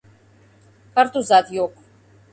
[0.93, 1.73] Картузат йок.